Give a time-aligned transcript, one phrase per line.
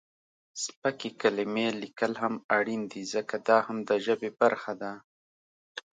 [0.63, 4.91] سپکې کلمې لیکل هم اړین دي ځکه، دا هم د ژبې برخه ده.